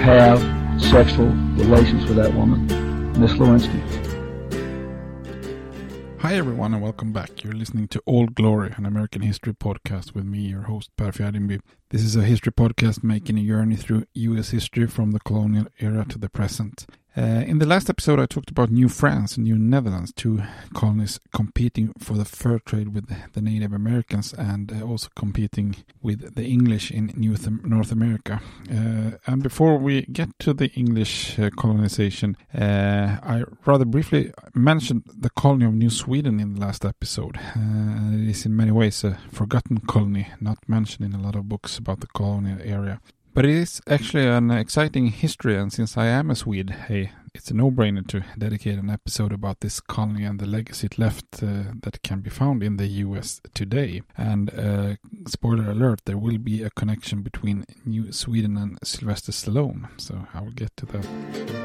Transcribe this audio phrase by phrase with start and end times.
[0.00, 0.40] have
[0.82, 2.66] sexual relations with that woman,
[3.20, 3.78] Miss Lewinsky.
[6.20, 7.44] Hi, everyone, and welcome back.
[7.44, 11.60] You're listening to Old Glory, an American history podcast with me, your host, Per Fjerdingby.
[11.90, 14.50] This is a history podcast making a journey through U.S.
[14.50, 16.86] history from the colonial era to the present.
[17.20, 21.20] Uh, in the last episode, I talked about New France and New Netherlands, two colonies
[21.34, 26.46] competing for the fur trade with the Native Americans and uh, also competing with the
[26.46, 28.40] English in New North America.
[28.72, 35.02] Uh, and before we get to the English uh, colonization, uh, I rather briefly mentioned
[35.06, 37.38] the colony of New Sweden in the last episode.
[37.54, 41.76] It is in many ways a forgotten colony, not mentioned in a lot of books
[41.76, 42.98] about the colonial area.
[43.32, 47.50] But it is actually an exciting history, and since I am a Swede, hey, it's
[47.50, 51.72] a no-brainer to dedicate an episode about this colony and the legacy it left uh,
[51.82, 53.40] that can be found in the U.S.
[53.54, 54.02] today.
[54.16, 54.96] And uh,
[55.28, 60.40] spoiler alert, there will be a connection between New Sweden and Sylvester Stallone, so I
[60.40, 61.59] will get to that.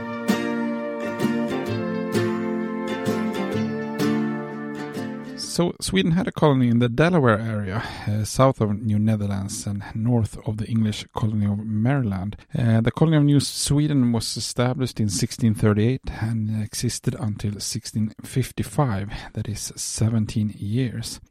[5.55, 9.85] So Sweden had a colony in the Delaware area, uh, south of New Netherlands and
[9.95, 12.35] north of the English colony of Maryland.
[12.53, 19.47] Uh, the colony of New Sweden was established in 1638 and existed until 1655, that
[19.47, 21.21] is 17 years.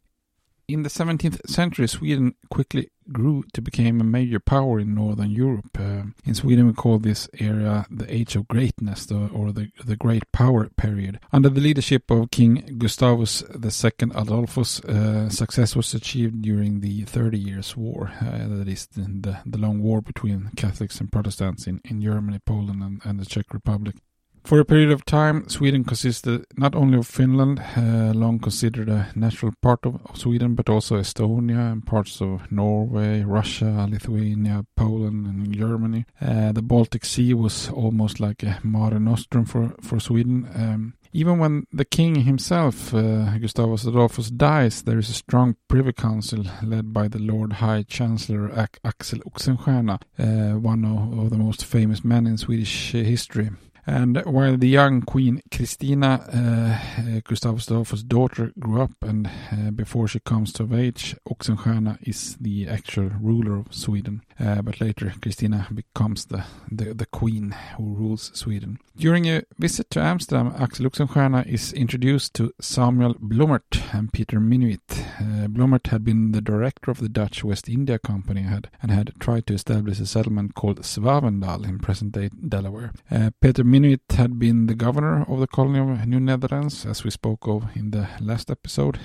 [0.67, 5.79] In the 17th century, Sweden quickly grew to become a major power in Northern Europe.
[5.79, 9.97] Uh, in Sweden, we call this area the Age of Greatness, the, or the, the
[9.97, 11.21] Great Power period.
[11.35, 17.39] Under the leadership of King Gustavus II Adolphus, uh, success was achieved during the Thirty
[17.39, 22.01] Years' War, uh, that is, the, the long war between Catholics and Protestants in, in
[22.01, 23.97] Germany, Poland, and, and the Czech Republic.
[24.45, 29.11] For a period of time, Sweden consisted not only of Finland, uh, long considered a
[29.15, 35.51] natural part of, Sweden, but also Estonia and parts of Norway, Russia, Lithuania, Poland, and
[35.51, 36.05] Germany.
[36.21, 40.47] Uh, the Baltic Sea was almost like a Mare Nostrum for, for Sweden.
[40.55, 45.95] Um, even when the king himself, uh, Gustavus Adolphus, dies, there is a strong privy
[45.95, 51.65] council led by the Lord High Chancellor Axel Oxenstierna, uh, one of, of, the most
[51.65, 53.49] famous men in Swedish history.
[53.87, 60.09] And while the young Queen Christina, uh, Gustavus Adolphus' daughter, grew up, and uh, before
[60.09, 64.23] she comes of age, Oxenstierna is the actual ruler of Sweden.
[64.39, 68.79] Uh, but later, Christina becomes the, the, the, queen who rules Sweden.
[68.97, 74.81] During a visit to Amsterdam, Axel Oxenstierna is introduced to Samuel Blommert and Peter Minuit.
[74.91, 79.13] Uh, Blommert had been the director of the Dutch West India Company had, and had
[79.21, 82.93] tried to establish a settlement called Swanendael in present-day Delaware.
[83.11, 87.11] Uh, Peter Minuit had been the governor of the colony of New Netherlands, as we
[87.11, 88.99] spoke of in the last episode.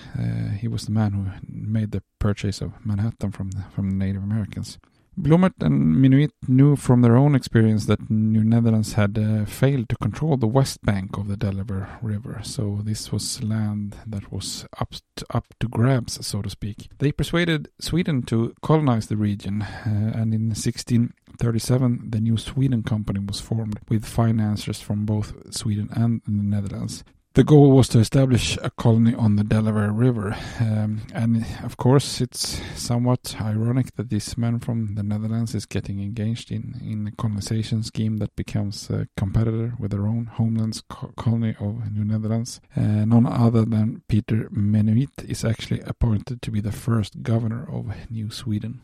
[0.59, 4.23] He was the man who made the purchase of Manhattan from the, from the Native
[4.23, 4.79] Americans.
[5.18, 9.97] Blommert and Minuit knew from their own experience that New Netherlands had uh, failed to
[9.97, 14.94] control the west bank of the Delaware River, so this was land that was up
[15.18, 16.89] to, up to grabs, so to speak.
[17.00, 23.19] They persuaded Sweden to colonize the region, uh, and in 1637 the New Sweden Company
[23.19, 27.04] was formed with financiers from both Sweden and the Netherlands.
[27.39, 30.36] The goal was to establish a colony on the Delaware River.
[30.59, 36.01] Um, and of course, it's somewhat ironic that this man from the Netherlands is getting
[36.01, 41.13] engaged in, in a colonization scheme that becomes a competitor with their own homeland's co-
[41.15, 42.59] colony of New Netherlands.
[42.75, 48.12] Uh, none other than Peter Minuit is actually appointed to be the first governor of
[48.12, 48.81] New Sweden.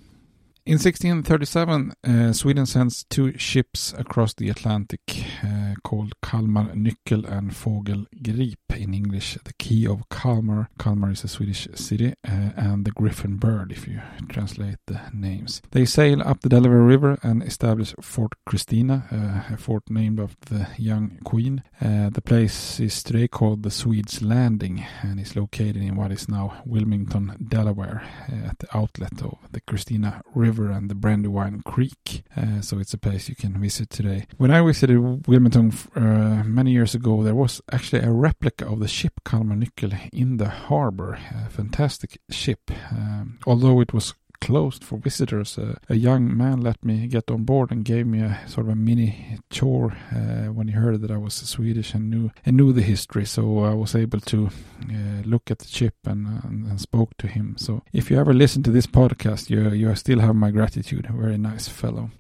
[0.67, 7.51] In 1637, uh, Sweden sends two ships across the Atlantic uh, called Kalmar Nyckel and
[7.51, 10.69] Fågel Grip, in English, the Key of Kalmar.
[10.79, 15.61] Kalmar is a Swedish city, uh, and the Griffin Bird, if you translate the names.
[15.69, 20.55] They sail up the Delaware River and establish Fort Christina, uh, a fort named after
[20.55, 21.61] the young queen.
[21.79, 26.27] Uh, the place is today called the Swedes Landing and is located in what is
[26.27, 28.01] now Wilmington, Delaware,
[28.31, 32.23] uh, at the outlet of the Christina River River and the Brandywine Creek.
[32.35, 34.25] Uh, so it's a place you can visit today.
[34.37, 38.87] When I visited Wilmington uh, many years ago, there was actually a replica of the
[38.87, 41.19] ship Kalmar Nyckel in the harbor.
[41.45, 42.71] A fantastic ship.
[42.91, 44.13] Um, although it was
[44.45, 45.57] closed for visitors.
[45.57, 48.73] Uh, a young man let me get on board and gave me a sort of
[48.73, 52.71] a mini tour uh, when he heard that I was Swedish and knew and knew
[52.71, 53.25] the history.
[53.25, 57.27] So I was able to uh, look at the ship and, and, and, spoke to
[57.27, 57.55] him.
[57.57, 61.07] So if you ever listen to this podcast, you you still have my gratitude.
[61.09, 62.11] A very nice fellow.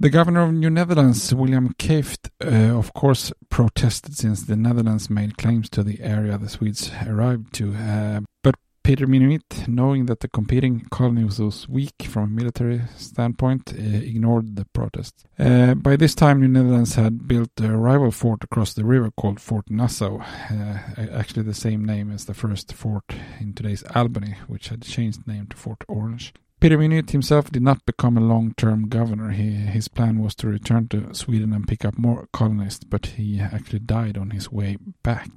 [0.00, 5.36] The governor of New Netherlands, William Kieft, uh, of course, protested since the Netherlands made
[5.36, 7.74] claims to the area the Swedes arrived to.
[7.74, 13.72] Uh, but Peter Minuit, knowing that the competing colony was weak from a military standpoint,
[13.72, 15.24] uh, ignored the protests.
[15.38, 19.40] Uh, by this time, the Netherlands had built a rival fort across the river called
[19.40, 20.78] Fort Nassau, uh,
[21.12, 23.04] actually the same name as the first fort
[23.40, 26.34] in today's Albany, which had changed name to Fort Orange.
[26.60, 29.30] Peter Minuit himself did not become a long-term governor.
[29.30, 33.40] He, his plan was to return to Sweden and pick up more colonists, but he
[33.40, 35.30] actually died on his way back.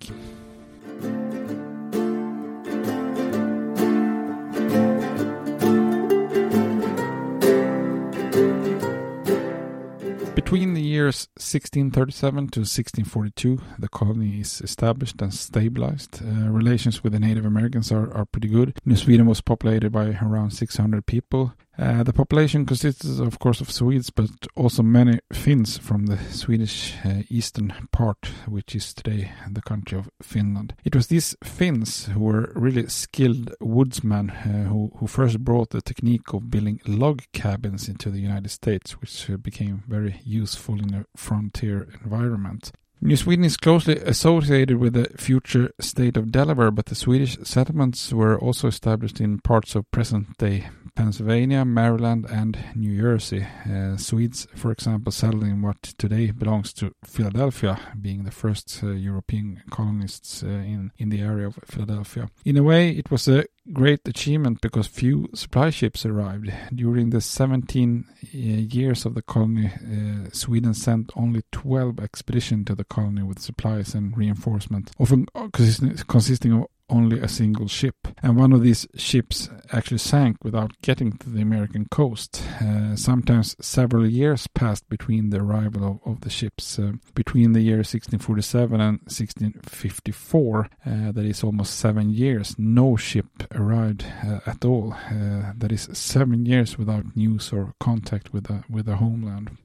[10.48, 16.22] Between the years 1637 to 1642, the colony is established and stabilized.
[16.24, 18.80] Uh, relations with the Native Americans are, are pretty good.
[18.86, 21.52] New Sweden was populated by around 600 people.
[21.80, 26.96] Uh, the population consists, of course, of Swedes, but also many Finns from the Swedish
[27.06, 30.74] uh, eastern part, which is today the country of Finland.
[30.84, 35.82] It was these Finns who were really skilled woodsmen uh, who, who first brought the
[35.82, 41.06] technique of building log cabins into the United States, which became very useful in a
[41.16, 42.72] frontier environment.
[43.00, 48.12] New Sweden is closely associated with the future state of Delaware, but the Swedish settlements
[48.12, 53.46] were also established in parts of present day Pennsylvania, Maryland, and New Jersey.
[53.70, 58.88] Uh, Swedes, for example, settled in what today belongs to Philadelphia, being the first uh,
[58.88, 62.30] European colonists uh, in, in the area of Philadelphia.
[62.46, 66.52] In a way, it was a great achievement because few supply ships arrived.
[66.74, 72.76] During the 17 uh, years of the colony, uh, Sweden sent only 12 expeditions to
[72.76, 77.96] the colony with supplies and reinforcement, often uh, consisting of only a single ship.
[78.22, 82.44] And one of these ships actually sank without getting to the American coast.
[82.62, 86.80] Uh, sometimes several years passed between the arrival of, of the ships.
[86.80, 93.28] Uh, between the year 1647 and 1654, uh, that is almost seven years, no ship
[93.54, 94.94] arrived uh, at all.
[94.94, 99.58] Uh, that is seven years without news or contact with the, with the homeland.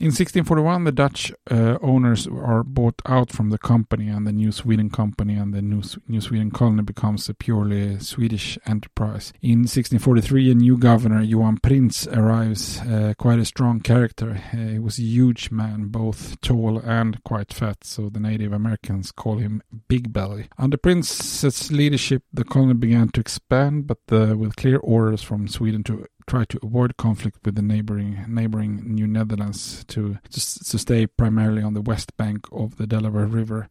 [0.00, 4.50] In 1641, the Dutch uh, owners are bought out from the company, and the New
[4.50, 9.34] Sweden Company and the New, New Sweden Colony becomes a purely Swedish enterprise.
[9.42, 14.40] In 1643, a new governor, Johan Printz, arrives, uh, quite a strong character.
[14.54, 19.12] Uh, he was a huge man, both tall and quite fat, so the Native Americans
[19.12, 20.48] call him Big Belly.
[20.56, 25.84] Under Printz's leadership, the colony began to expand, but uh, with clear orders from Sweden
[25.84, 31.04] to try to avoid conflict with the neighboring neighboring New Netherlands to, to, to stay
[31.04, 33.68] primarily on the west bank of the Delaware River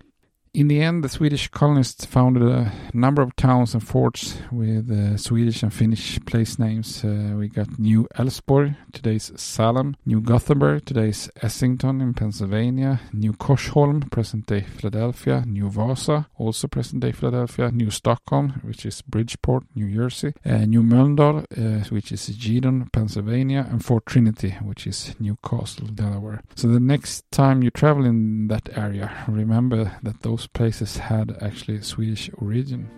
[0.59, 5.15] in the end, the Swedish colonists founded a number of towns and forts with uh,
[5.15, 7.01] Swedish and Finnish place names.
[7.03, 14.11] Uh, we got New Älvsborg, today's Salem, New Gothenburg, today's Essington in Pennsylvania, New Korsholm,
[14.11, 19.89] present day Philadelphia, New Vasa, also present day Philadelphia, New Stockholm, which is Bridgeport, New
[19.93, 25.87] Jersey, uh, New Mölndal, uh, which is Yeadon, Pennsylvania, and Fort Trinity, which is Newcastle,
[25.87, 26.41] Delaware.
[26.55, 31.81] So the next time you travel in that area, remember that those places had actually
[31.81, 32.89] Swedish origin.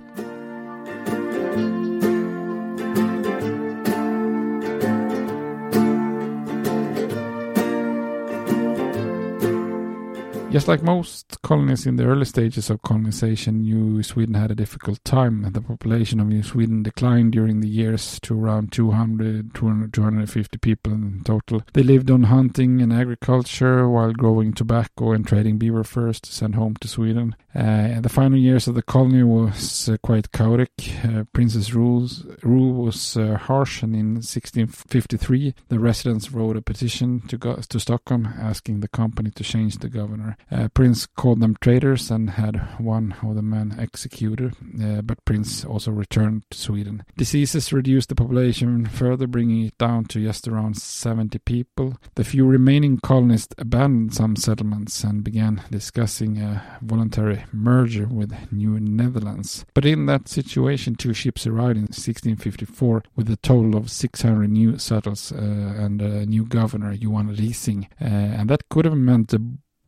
[10.51, 15.01] Just like most colonies in the early stages of colonization, New Sweden had a difficult
[15.05, 15.49] time.
[15.49, 20.91] The population of New Sweden declined during the years to around 200, 200 250 people
[20.91, 21.63] in total.
[21.71, 26.55] They lived on hunting and agriculture while growing tobacco and trading beaver furs to send
[26.55, 27.33] home to Sweden.
[27.55, 30.71] Uh, the final years of the colony was uh, quite chaotic.
[31.03, 37.21] Uh, Printz's rules, rule was uh, harsh, and in 1653, the residents wrote a petition
[37.27, 40.37] to go, to Stockholm asking the company to change the governor.
[40.49, 45.67] Uh, Printz called them traitors and had one of the men executed, uh, but Printz
[45.67, 47.03] also returned to Sweden.
[47.17, 51.97] Diseases reduced the population further, bringing it down to just around 70 people.
[52.15, 58.79] The few remaining colonists abandoned some settlements and began discussing a voluntary merger with New
[58.79, 59.65] Netherlands.
[59.73, 64.77] But in that situation, two ships arrived in 1654 with a total of 600 new
[64.77, 69.41] settlers uh, and a new governor, Johan Rising, uh, and that could have meant a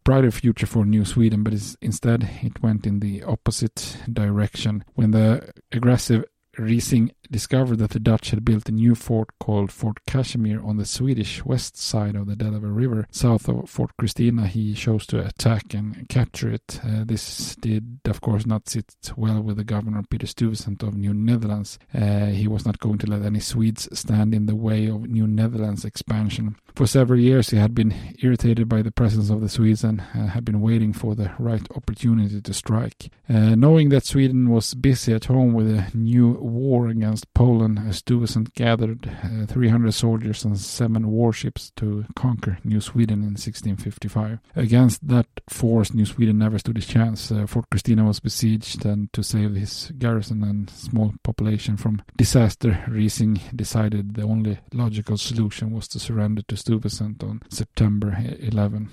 [0.03, 5.53] brighter future for New Sweden, but instead it went in the opposite direction when the
[5.71, 6.25] aggressive
[6.57, 10.85] Rising discovered that the Dutch had built a new fort called Fort Casimir on the
[10.85, 13.07] Swedish west side of the Delaware River.
[13.09, 16.79] South of Fort Christina, he chose to attack and capture it.
[16.83, 21.13] Uh, this did, of course, not sit well with the governor Peter Stuyvesant of New
[21.13, 21.79] Netherlands.
[21.91, 25.25] Uh, he was not going to let any Swedes stand in the way of New
[25.25, 26.55] Netherlands expansion.
[26.75, 30.25] For several years, he had been irritated by the presence of the Swedes and uh,
[30.27, 33.11] had been waiting for the right opportunity to strike.
[33.29, 38.55] Uh, knowing that Sweden was busy at home with a new war against Poland, Stuyvesant
[38.55, 44.39] gathered uh, 300 soldiers and seven warships to conquer New Sweden in 1655.
[44.55, 47.31] Against that force, New Sweden never stood a chance.
[47.31, 52.83] Uh, Fort Christina was besieged, and to save his garrison and small population from disaster,
[52.87, 58.89] Rising decided the only logical solution was to surrender to Stuyvesant on September 11.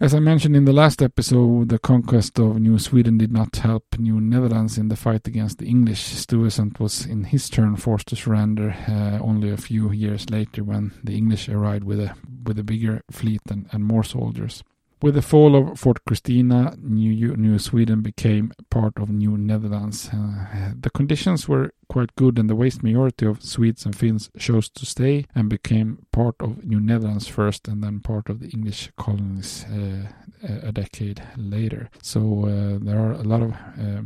[0.00, 3.84] As I mentioned in the last episode, the conquest of New Sweden did not help
[3.96, 6.02] New Netherlands in the fight against the English.
[6.02, 10.94] Stuyvesant was in his turn forced to surrender uh, only a few years later when
[11.04, 12.12] the English arrived with a
[12.44, 14.64] with a bigger fleet and, and more soldiers.
[15.02, 20.08] With the fall of Fort Christina, New, New Sweden became part of New Netherlands.
[20.10, 24.70] Uh, the conditions were quite good, and the vast majority of Swedes and Finns chose
[24.70, 28.90] to stay and became part of New Netherlands first, and then part of the English
[28.96, 30.08] colonies uh,
[30.42, 31.90] a decade later.
[32.00, 34.02] So uh, there are a lot of uh,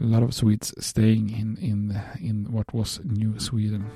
[0.00, 3.86] a lot of Swedes staying in in in what was New Sweden.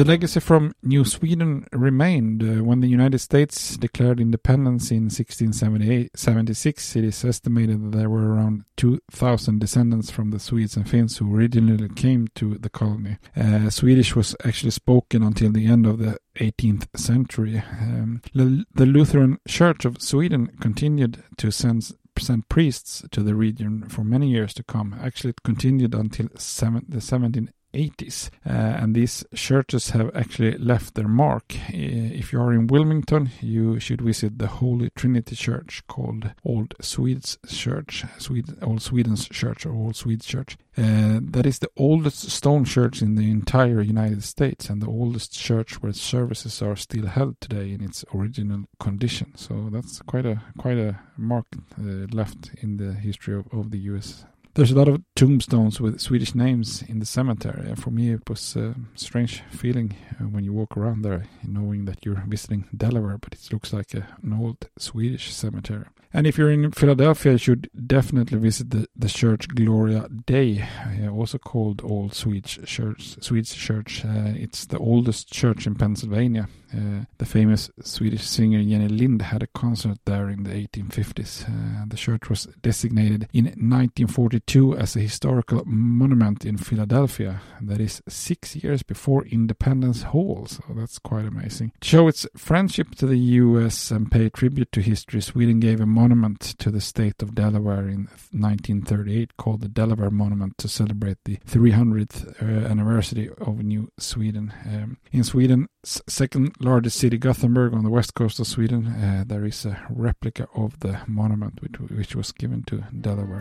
[0.00, 2.42] The legacy from New Sweden remained.
[2.42, 8.32] Uh, when the United States declared independence in 1676, it is estimated that there were
[8.32, 13.18] around 2,000 descendants from the Swedes and Finns who originally came to the colony.
[13.36, 17.62] Uh, Swedish was actually spoken until the end of the 18th century.
[17.82, 24.02] Um, the Lutheran Church of Sweden continued to send send priests to the region for
[24.04, 24.94] many years to come.
[25.00, 28.30] Actually, it continued until seven, the 17 80s.
[28.46, 31.44] Uh, and these churches have actually left their mark.
[31.68, 37.38] If you are in Wilmington, you should visit the Holy Trinity Church called Old Swedes
[37.48, 40.56] Church, Sweden, Old Sweden's Church or Old Swedes Church.
[40.76, 45.32] Uh, that is the oldest stone church in the entire United States and the oldest
[45.32, 49.32] church where services are still held today in its original condition.
[49.36, 51.46] So that's quite a quite a mark
[51.78, 54.24] uh, left in the history of, of the U.S.
[54.54, 57.68] There's a lot of tombstones with Swedish names in the cemetery.
[57.68, 61.84] And For me, it was a strange feeling uh, when you walk around there, knowing
[61.84, 65.84] that you're visiting Delaware, but it looks like a, an old Swedish cemetery.
[66.12, 70.66] And if you're in Philadelphia, you should definitely visit the, the church Gloria Dei,
[71.00, 73.16] uh, also called Old Swedish Church.
[73.20, 74.04] Swedish Church.
[74.04, 76.48] Uh, it's the oldest church in Pennsylvania.
[76.72, 81.48] Uh, the famous Swedish singer Jenny Lind had a concert there in the 1850s.
[81.48, 87.40] Uh, the church was designated in 1942 as a historical monument in Philadelphia.
[87.60, 91.72] That is six years before Independence Hall, so that's quite amazing.
[91.80, 93.90] To show its friendship to the U.S.
[93.90, 98.08] and pay tribute to history, Sweden gave a monument to the state of Delaware in
[98.32, 104.52] 1938 called the Delaware Monument to celebrate the 300th uh, anniversary of New Sweden.
[104.66, 109.44] Um, in Sweden, second largest city, Gothenburg, on the west coast of Sweden, uh, there
[109.44, 113.40] is a replica of the monument which, which was given to Delaware.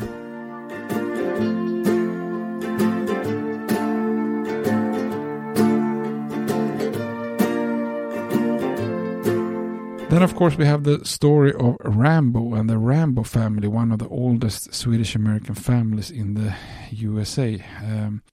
[10.09, 13.99] Then, of course, we have the story of Rambo and the Rambo family, one of
[13.99, 16.55] the oldest Swedish American families in the
[16.89, 17.63] USA.
[17.83, 18.23] Um,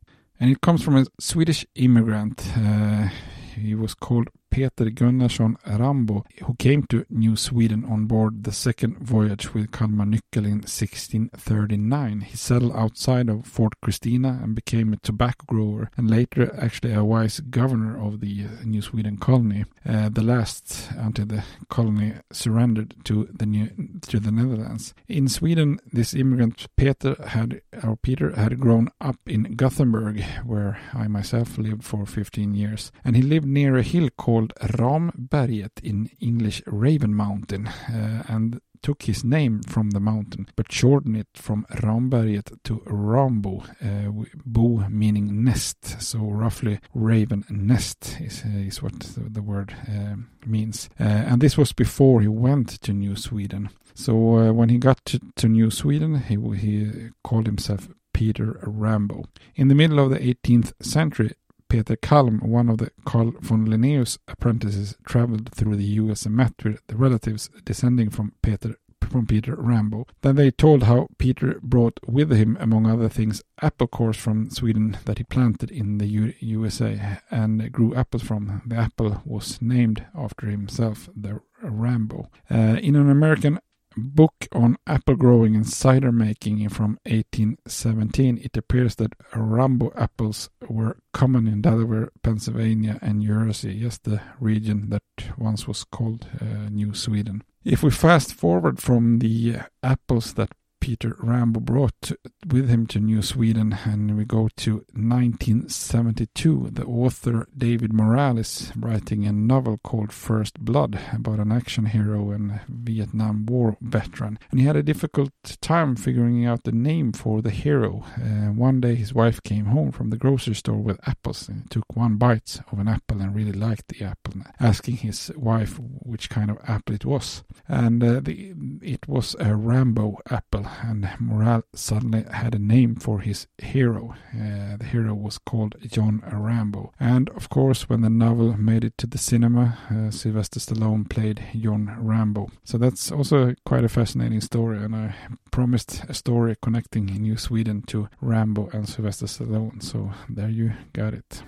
[0.41, 2.43] and it comes from a Swedish immigrant.
[2.57, 3.09] Uh,
[3.57, 8.97] he was called Peter Gunnarsson Rambo, who came to New Sweden on board the second
[9.01, 12.23] voyage with Kalmar Nyckel in 1639.
[12.23, 17.03] He settled outside of Fort Christina and became a tobacco grower and later actually a
[17.03, 22.95] vice governor of the uh, New Sweden colony, uh, the last until the colony surrendered
[23.05, 23.69] to the new,
[24.09, 24.95] to the Netherlands.
[25.07, 31.09] In Sweden, this immigrant Peter had or Peter had grown up in Gothenburg, where I
[31.09, 36.11] myself lived for 15 years, and he lived near a hill called called Ramberget in
[36.21, 41.67] English Raven Mountain uh, and took his name from the mountain but shortened it from
[41.71, 46.01] Ramberget to Rambo, uh, bo meaning nest.
[46.01, 50.89] So roughly raven nest is, uh, is what the, the word uh, means.
[51.01, 53.71] Uh, and this was before he went to New Sweden.
[53.95, 59.25] So uh, when he got to, to New Sweden, he, he called himself Peter Rambo.
[59.57, 61.33] In the middle of the 18th century,
[61.69, 66.55] Peter Kalm, one of the Carl von Linnaeus apprentices, traveled through the US and met
[66.65, 68.77] with the relatives descending from Peter
[69.11, 70.07] from Peter Rambo.
[70.23, 74.99] Then they told how Peter brought with him, among other things, apple cores from Sweden
[75.05, 78.63] that he planted in the U- USA and grew apples from.
[78.67, 82.31] The apple was named after himself, the Rambo.
[82.51, 83.59] Uh, in an American
[83.97, 90.99] book on apple growing and cider making from 1817, it appears that Rambo apples were
[91.13, 95.03] common in Delaware, Pennsylvania, and Jersey, yes, the region that
[95.39, 97.43] once was called uh, New Sweden.
[97.65, 100.51] If we fast forward from the apples that
[100.81, 102.13] Peter Rambo brought
[102.47, 106.69] with him to New Sweden, and we go to 1972.
[106.73, 108.43] The author David Morrell
[108.77, 114.61] writing a novel called First Blood about an action hero and Vietnam War veteran, and
[114.61, 118.05] he had a difficult time figuring out the name for the hero.
[118.17, 121.97] Uh, one day, his wife came home from the grocery store with apples and took
[121.97, 126.51] one bite of an apple and really liked the apple, asking his wife which kind
[126.51, 132.25] of apple it was, and uh, the, it was a Rambo apple and Morrell suddenly
[132.31, 134.15] had a name for his hero.
[134.35, 136.93] Uh, the hero was called John Rambo.
[137.01, 141.43] And of course, when the novel made it to the cinema, uh, Sylvester Stallone played
[141.55, 142.49] John Rambo.
[142.65, 145.15] So that's also quite a fascinating story, and I
[145.51, 149.83] promised a story connecting New Sweden to Rambo and Sylvester Stallone.
[149.83, 151.43] So there you got it.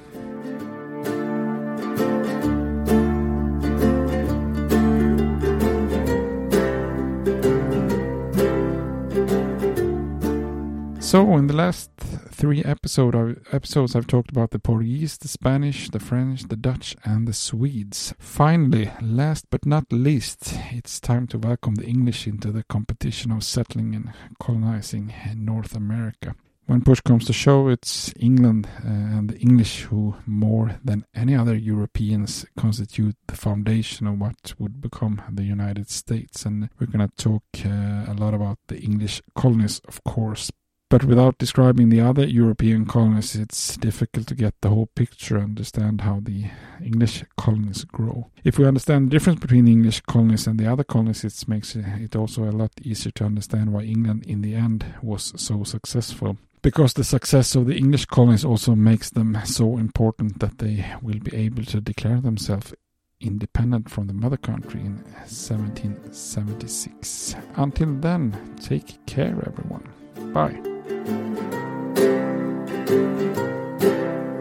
[11.09, 15.99] So, in the last three episode episodes, I've talked about the Portuguese, the Spanish, the
[15.99, 18.12] French, the Dutch, and the Swedes.
[18.18, 23.42] Finally, last but not least, it's time to welcome the English into the competition of
[23.42, 26.35] settling and colonizing North America.
[26.66, 31.35] When push comes to shove, it's England uh, and the English who, more than any
[31.35, 36.44] other Europeans, constitute the foundation of what would become the United States.
[36.44, 40.51] And we're going to talk uh, a lot about the English colonies, of course.
[40.90, 45.51] But without describing the other European colonies, it's difficult to get the whole picture and
[45.51, 46.46] understand how the
[46.83, 48.31] English colonies grow.
[48.42, 51.77] If we understand the difference between the English colonies and the other colonies, it makes
[51.77, 56.38] it also a lot easier to understand why England in the end was so successful.
[56.62, 61.20] Because the success of the English colonies also makes them so important that they will
[61.20, 62.72] be able to declare themselves
[63.20, 67.35] independent from the mother country in 1776.
[67.57, 69.87] Until then, take care, everyone.
[70.33, 70.67] Bye.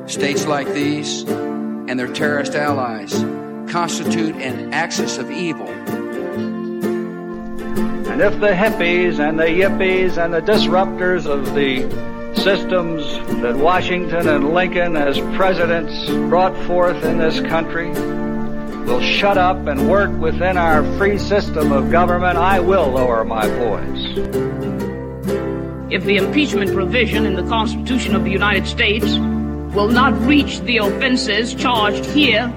[0.08, 3.14] States like these and their terrorist allies
[3.72, 5.68] constitute an axis of evil.
[8.10, 11.84] And if the hippies and the yippies and the disruptors of the
[12.36, 13.04] systems
[13.42, 17.90] that Washington and Lincoln as presidents brought forth in this country
[18.88, 23.48] will shut up and work within our free system of government, I will lower my
[23.48, 24.47] voice.
[25.90, 29.06] If the impeachment provision in the Constitution of the United States
[29.74, 32.54] will not reach the offenses charged here,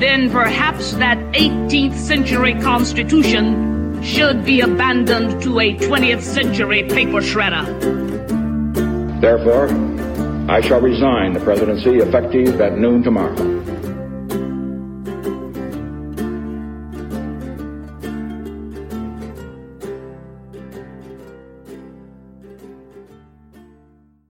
[0.00, 7.64] then perhaps that 18th century Constitution should be abandoned to a 20th century paper shredder.
[9.20, 9.68] Therefore,
[10.50, 13.63] I shall resign the presidency effective at noon tomorrow.